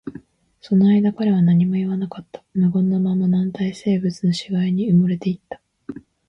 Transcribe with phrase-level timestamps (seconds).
[0.61, 2.43] その間、彼は何も言わなかった。
[2.55, 5.61] 無言のまま、軟体生物の死骸に埋もれていった。